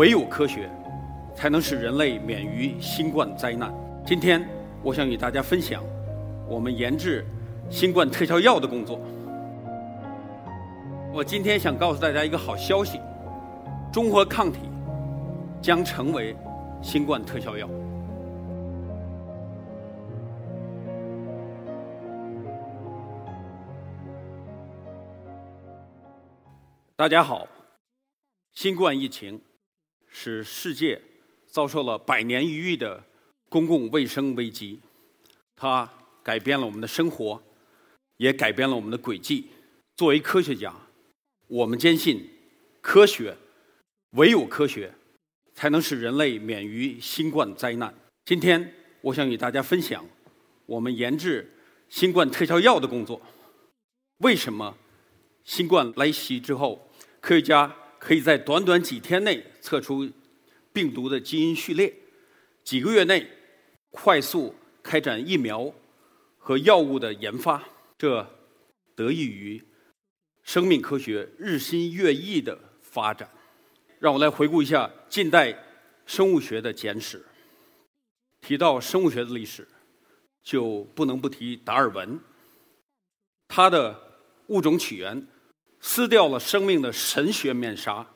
[0.00, 0.66] 唯有科学，
[1.34, 3.70] 才能使人类免于新冠灾难。
[4.06, 4.42] 今天，
[4.82, 5.84] 我想与大家分享
[6.48, 7.22] 我们研制
[7.68, 8.98] 新冠特效药的工作。
[11.12, 12.98] 我今天想告诉大家一个好消息：
[13.92, 14.60] 中和抗体
[15.60, 16.34] 将成为
[16.80, 17.68] 新冠特效药。
[26.96, 27.46] 大家好，
[28.54, 29.38] 新冠疫情
[30.10, 31.00] 使世界
[31.46, 33.02] 遭受了百年一遇的
[33.48, 34.80] 公共卫生危机，
[35.56, 35.90] 它
[36.22, 37.42] 改变了我们的生活，
[38.16, 39.48] 也改变了我们的轨迹。
[39.96, 40.74] 作为科学家，
[41.46, 42.28] 我们坚信
[42.80, 43.36] 科学，
[44.12, 44.92] 唯有科学
[45.54, 47.94] 才能使人类免于新冠灾难。
[48.24, 50.04] 今天，我想与大家分享
[50.66, 51.50] 我们研制
[51.88, 53.20] 新冠特效药的工作。
[54.18, 54.76] 为什么
[55.44, 56.86] 新冠来袭之后？
[57.20, 60.10] 科学家可以在短短几天内测出
[60.72, 61.94] 病毒的基因序列，
[62.64, 63.28] 几个月内
[63.90, 65.70] 快速开展疫苗
[66.38, 67.62] 和药物的研发，
[67.98, 68.26] 这
[68.96, 69.62] 得益于
[70.42, 73.28] 生命科学日新月异的发展。
[73.98, 75.54] 让我来回顾一下近代
[76.06, 77.22] 生物学的简史。
[78.40, 79.68] 提到生物学的历史，
[80.42, 82.18] 就不能不提达尔文。
[83.46, 83.94] 他的
[84.46, 85.26] 物种起源。
[85.80, 88.06] 撕掉了生命的神学面纱，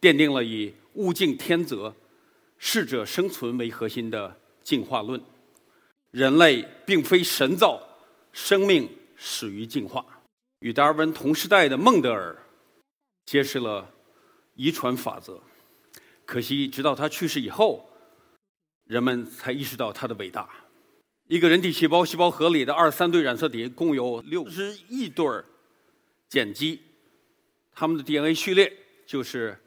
[0.00, 1.94] 奠定了以物竞天择、
[2.58, 5.20] 适者生存为核心的进化论。
[6.10, 7.80] 人类并非神造，
[8.32, 10.04] 生命始于进化。
[10.60, 12.36] 与达尔文同时代的孟德尔
[13.26, 13.88] 揭示了
[14.54, 15.40] 遗传法则。
[16.26, 17.88] 可惜，直到他去世以后，
[18.86, 20.48] 人们才意识到他的伟大。
[21.28, 25.24] 一个人体细胞细胞核里的二三对染色体共有六十亿对
[26.28, 26.80] 碱基。
[27.74, 28.72] 他们的 DNA 序列
[29.06, 29.58] 就是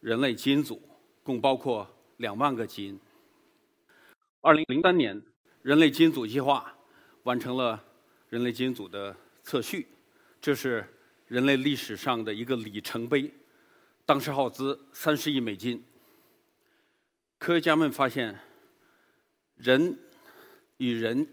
[0.00, 0.80] 人类基因组，
[1.22, 2.98] 共包括两万个基因。
[4.40, 5.20] 二零零三年，
[5.62, 6.74] 人类基因组计划
[7.24, 7.82] 完成了
[8.28, 9.86] 人类基因组的测序，
[10.40, 10.84] 这是
[11.28, 13.30] 人类历史上的一个里程碑，
[14.06, 15.84] 当时耗资三十亿美金。
[17.38, 18.38] 科学家们发现，
[19.56, 19.98] 人
[20.78, 21.26] 与人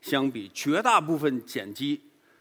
[0.00, 2.00] 相比，绝大部分碱基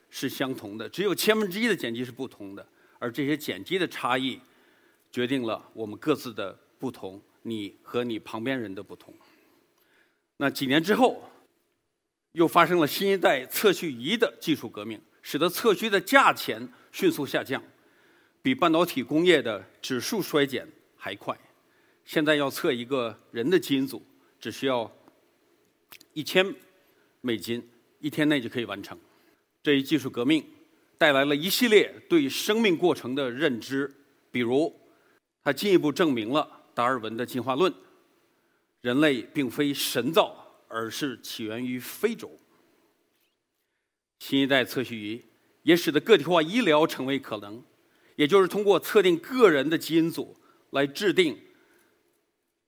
[0.10, 2.68] 是相同的，只有千分之一的碱基是不同的。
[3.00, 4.40] 而这些碱基的差异，
[5.12, 9.14] 决定了我们各自的不同，你和你旁边人的不同。
[10.38, 11.30] 那几年之后，
[12.34, 17.64] 又发生了新一代测序仪的技术革命，使得测序的价钱迅速下降，
[18.42, 21.38] 比半导体工业的指数衰减还快。
[22.06, 24.06] 现在要测一个人的基因组，
[24.40, 24.92] 只需要
[26.14, 26.54] 一千
[27.22, 27.68] 美金，
[28.00, 28.98] 一天内就可以完成。
[29.62, 30.57] 这一技术革命。
[30.98, 33.94] 带来了一系列对生命过程的认知，
[34.32, 34.74] 比如，
[35.44, 37.74] 它进一步证明了达尔文的进化论：
[38.82, 42.32] 人类并非神造，而是起源于非洲。
[44.20, 45.24] 新一代测序仪
[45.62, 47.64] 也使得个体化医疗成为可能，
[48.16, 50.36] 也就是通过测定个人的基因组
[50.72, 51.40] 来制定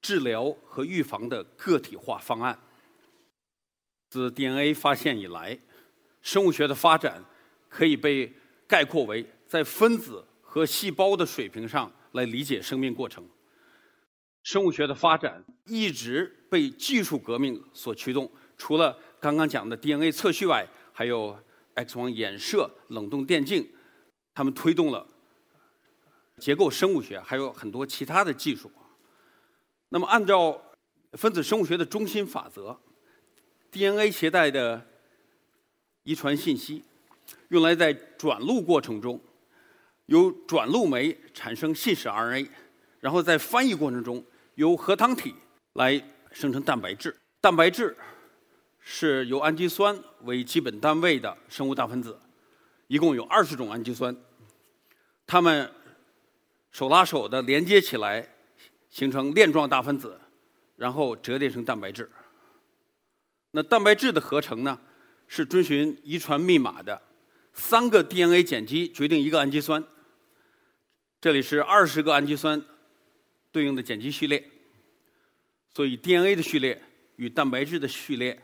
[0.02, 2.60] 治疗和预防的个体化方案。
[4.12, 5.58] 自 DNA 发现以来，
[6.22, 7.26] 生物学的发展。
[7.70, 8.34] 可以被
[8.68, 13.26] 概括为在分子和细胞的水平上来理解生命过程。
[14.44, 21.38] 生物学的发展一直被技术革命所驱动，除了刚刚讲的 DNA 测序外，还有
[21.76, 23.70] X 光衍射、冷冻电镜，
[24.34, 25.06] 他们推动了
[26.38, 28.72] 结构生物学，还有很多其他的技术。
[29.90, 30.62] 那么，按照
[31.14, 32.80] 分子生物学的中心法则
[33.72, 34.88] ，DNA 携带的
[36.04, 36.84] 遗传信息。
[37.50, 39.20] 用来在转录过程中，
[40.06, 42.48] 由转录酶产生信使 RNA，
[43.00, 44.24] 然后在翻译过程中
[44.56, 45.34] 由核糖体
[45.74, 46.02] 来
[46.32, 47.16] 生成蛋白质。
[47.42, 47.96] 蛋白质
[48.80, 52.20] 是由氨基酸为基本单位的生物大分子，
[52.88, 54.16] 一共有二十种氨基酸，
[55.26, 55.72] 它们
[56.72, 58.28] 手拉手的连接起来，
[58.90, 60.20] 形成链状大分子，
[60.76, 62.10] 然后折叠成蛋白质。
[63.52, 64.80] 那蛋白质的合成呢，
[65.28, 67.02] 是遵循遗传密码的。
[67.54, 69.84] 三个 DNA 碱基决定一个氨基酸，
[71.20, 72.64] 这里是二十个氨基酸
[73.52, 74.50] 对应的碱基序列，
[75.74, 76.82] 所以 DNA 的序列
[77.18, 78.42] 与蛋白质的序列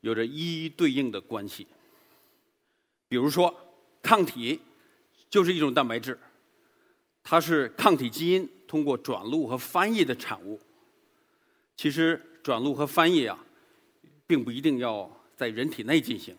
[0.00, 1.66] 有着一一对应的关系。
[3.08, 3.54] 比如说，
[4.02, 4.60] 抗体
[5.30, 6.18] 就是一种蛋白质，
[7.22, 10.60] 它是抗体基因通过转录和翻译的产物。
[11.76, 13.38] 其实转录和翻译啊，
[14.26, 16.36] 并不一定要在人体内进行。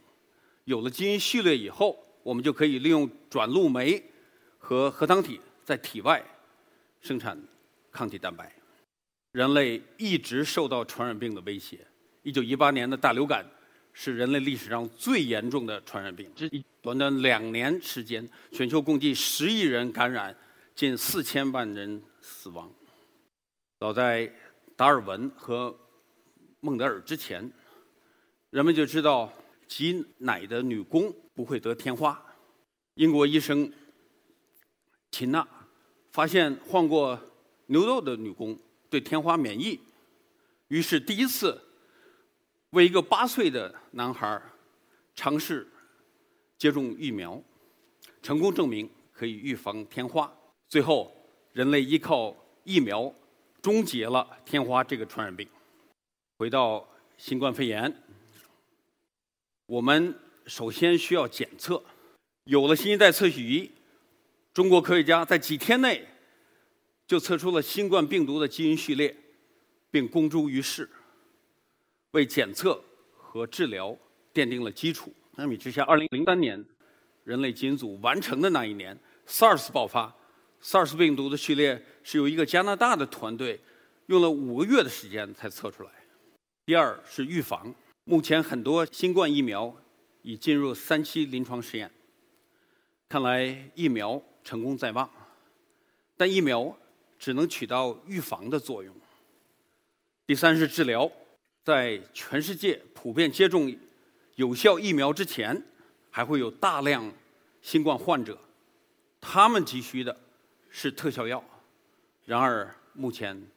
[0.65, 4.03] 有了基因序列以后，我们就可以利用转录酶
[4.57, 6.23] 和核糖体在体外
[7.01, 7.39] 生产
[7.91, 8.51] 抗体蛋白。
[9.31, 11.85] 人类一直受到传染病的威胁。
[12.23, 13.45] 一九一八年的大流感
[13.93, 16.31] 是人类历史上最严重的传染病。
[16.35, 16.49] 这
[16.81, 20.35] 短短两年时间，全球共计十亿人感染，
[20.73, 22.71] 近四千万人死亡。
[23.79, 24.31] 早在
[24.75, 25.77] 达尔文和
[26.61, 27.51] 孟德尔之前，
[28.49, 29.31] 人们就知道
[29.67, 32.21] 挤奶的女工不会得天花。
[32.95, 33.71] 英国医生
[35.11, 35.47] 秦娜
[36.11, 37.19] 发现患过
[37.67, 38.57] 牛痘的女工
[38.89, 39.79] 对天花免疫，
[40.67, 41.61] 于是第一次
[42.69, 44.41] 为一个八岁的男孩
[45.13, 45.67] 尝试
[46.57, 47.41] 接种疫苗，
[48.21, 50.33] 成功证明可以预防天花。
[50.69, 51.13] 最后，
[51.53, 53.13] 人类依靠疫苗
[53.61, 55.47] 终结了天花这个传染病。
[56.37, 57.93] 回到新冠肺炎，
[59.67, 60.13] 我们
[60.45, 61.83] 首先需要检测。
[62.43, 63.71] 有了新一代测序仪，
[64.53, 66.07] 中国科学家在几天内
[67.07, 69.15] 就测出了新冠病毒的基因序列，
[69.89, 70.87] 并公诸于世，
[72.11, 72.79] 为检测
[73.11, 73.97] 和治疗
[74.31, 75.11] 奠定了基础。
[75.35, 76.63] 相比之下，二零零三年
[77.23, 78.95] 人类基因组完成的那一年
[79.27, 80.15] ，SARS 爆发
[80.61, 83.59] ，SARS 病毒的序列是由一个加拿大的团队
[84.05, 85.89] 用了五个月的时间才测出来。
[86.67, 87.73] 第二是预防，
[88.07, 89.75] 目前很多新冠疫苗
[90.21, 91.89] 已进入三期临床试验。
[93.09, 95.09] 看来疫苗成功在望，
[96.15, 96.77] 但疫苗
[97.17, 98.95] 只能起到预防的作用。
[100.27, 101.11] 第三是治疗，
[101.63, 103.75] 在全世界普遍接种
[104.35, 105.63] 有效疫苗之前，
[106.11, 107.11] 还会有大量
[107.63, 108.39] 新冠患者，
[109.19, 110.15] 他们急需的
[110.69, 111.43] 是特效药。
[112.23, 113.49] 然而目前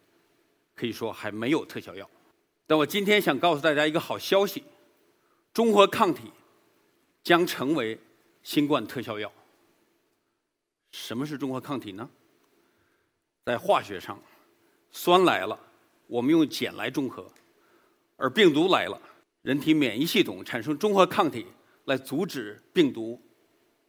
[0.75, 2.09] 可以说还没有特效药。
[2.69, 4.63] 但我今天想告诉大家一个好消息：
[5.55, 6.31] 中和抗体
[7.25, 7.99] 将成为
[8.43, 9.33] 新冠特效药。
[10.91, 12.07] 什么是中和抗体呢？
[13.47, 14.23] 在化学上，
[14.91, 15.59] 酸来了，
[16.09, 17.25] 我们用碱来中和；
[18.17, 19.01] 而病毒来了，
[19.41, 21.47] 人体免疫系统产生中和抗体
[21.87, 23.19] 来阻止病毒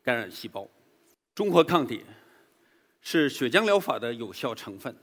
[0.02, 0.66] 感染细胞。
[1.36, 2.06] 中和抗体
[3.02, 4.96] 是血浆疗法的有效成分。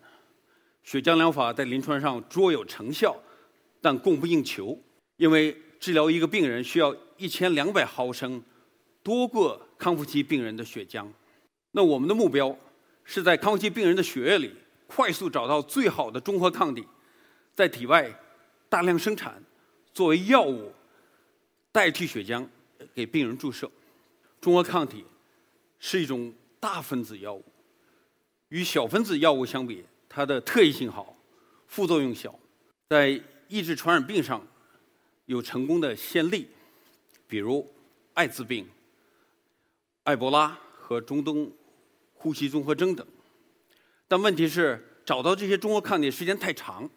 [0.83, 3.15] 血浆疗法在临床上卓有成效，
[3.87, 4.77] 但供不应求，
[5.17, 8.43] 因为治疗一个病人需要一千两百毫升
[9.01, 11.07] 多个康复期病人的血浆。
[11.71, 12.59] 那我们的目标
[13.05, 14.53] 是在康复期病人的血液里
[14.89, 16.85] 快速找到最好的中和抗体，
[17.55, 18.13] 在体外
[18.69, 19.41] 大量生产，
[19.95, 20.73] 作为药物
[21.71, 22.45] 代替血浆
[22.93, 23.71] 给病人注射。
[24.41, 25.05] 中和抗体
[25.79, 27.45] 是一种大分子药物，
[28.49, 31.17] 与小分子药物相比，它的特异性好，
[31.69, 32.37] 副作用小，
[32.89, 34.47] 在抑制传染病上
[35.27, 36.49] 有成功的先例，
[37.27, 37.71] 比如
[38.15, 38.69] 艾滋病、
[40.05, 41.53] 埃博拉和中东。
[42.19, 43.07] 呼吸综合征等，
[44.09, 46.89] 但问题是找到这些中和抗体时间太长，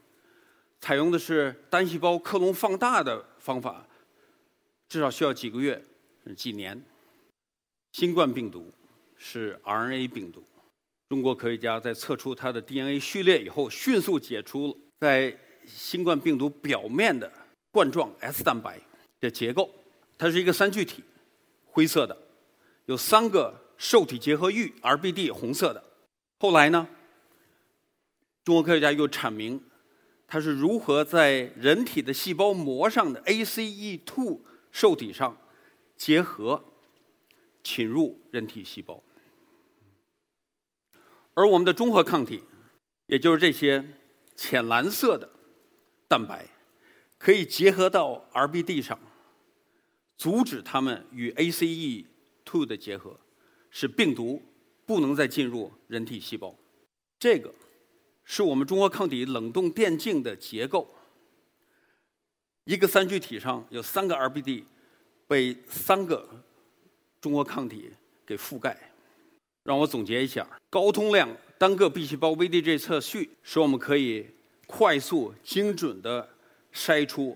[0.79, 3.85] 采用的是单细胞克隆放大的方法，
[4.87, 5.83] 至少需要几个月、
[6.35, 6.81] 几年。
[7.91, 8.71] 新冠病毒
[9.17, 10.41] 是 RNA 病毒，
[11.09, 15.37] 中国科学家在测出它的 DNA 序列以后，迅速解出在
[15.74, 17.31] 新冠病毒表面的
[17.71, 18.80] 冠状 S 蛋白
[19.19, 19.69] 的结构，
[20.18, 21.04] 它是一个三聚体，
[21.66, 22.18] 灰色的，
[22.85, 23.69] 有三个。
[23.81, 25.81] 受体结合域 RBD 红色的，
[26.40, 26.85] 后来呢？
[28.44, 29.64] 中国科学家又阐明，
[30.28, 34.42] 它是如何在人体的细胞膜上的 ACE2
[34.73, 35.38] 受体上
[35.95, 36.61] 结合，
[37.64, 39.02] 侵入人体细胞。
[41.35, 42.44] 而我们的中和抗体，
[43.06, 43.81] 也就是这些
[44.35, 45.30] 浅蓝色的
[46.09, 46.45] 蛋白，
[47.18, 48.99] 可以结合到 RBD 上，
[50.18, 53.18] 阻止它们与 ACE2 的结合。
[53.71, 54.42] 使病毒
[54.87, 56.56] 不能再进入人体细胞，
[57.19, 57.54] 这个
[58.23, 60.92] 是我们中和抗体冷冻电镜的结构。
[62.63, 64.63] 一个三聚体上有三个 RBD，
[65.28, 66.28] 被三个
[67.21, 67.92] 中和抗体
[68.25, 68.75] 给覆盖。
[69.63, 74.25] 让我总结一下：高通量单个 B 细胞 VDJ 测序，使我们可以
[74.71, 76.30] 快速、精准地
[76.71, 77.35] 筛出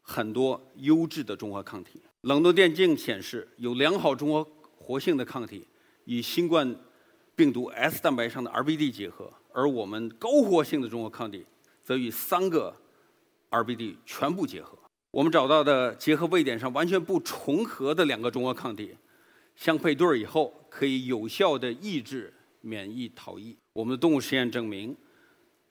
[0.00, 2.00] 很多优质的中和抗体。
[2.20, 4.48] 冷冻电镜显示有良好中和。
[4.78, 5.66] 活性的抗体
[6.04, 6.76] 与新冠
[7.34, 11.44] 病毒 S 蛋白上的 RBD 结合，而我们高活性的中和抗体
[11.82, 12.72] 则与三个
[13.50, 14.78] RBD 全部结合。
[15.10, 18.94] 我们找到的结合位点上完全不重合的两个中和抗体
[19.56, 23.56] 相配对儿以后，可以有效的抑制免疫逃逸。
[23.72, 24.96] 我们的动物实验证明，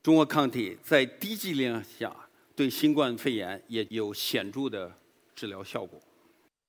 [0.05, 2.15] 中国抗体在低剂量下
[2.55, 4.95] 对新冠肺炎也有显著的
[5.35, 5.99] 治疗效果。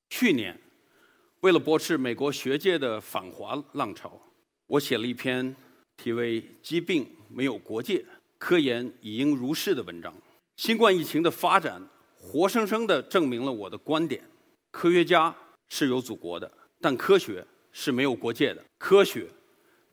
[0.09, 0.59] 去年。
[1.40, 4.19] 为了驳斥美国学界的反华浪潮，
[4.66, 5.55] 我写了一篇
[5.99, 7.99] 题为《疾病没有国界》
[8.38, 10.14] 科研已应如是的文章。
[10.57, 14.25] 新冠疫情的发展，活生生地证明了我的观点：
[14.71, 15.37] 科学家
[15.69, 16.50] 是有祖国的，
[16.81, 18.64] 但科学是没有国界的。
[18.78, 19.28] 科学，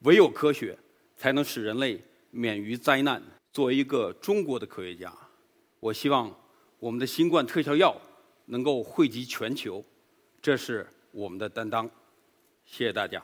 [0.04, 0.80] 唯有科学，
[1.18, 2.02] 才能使人类
[2.34, 3.22] 免于灾难。
[3.52, 5.14] 作为一个中国的科学家，
[5.80, 6.36] 我希望
[6.80, 7.96] 我们的新冠特效药
[8.48, 9.86] 能够惠及全球，
[10.42, 11.88] 这是我们的担当。
[12.66, 13.24] 谢谢大家。